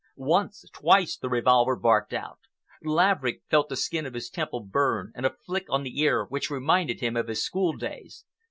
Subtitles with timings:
[0.17, 2.39] Once, twice, the revolver barked out.
[2.81, 6.49] Laverick felt the skin of his temple burn and a flick on the ear which
[6.49, 8.25] reminded him of his school days.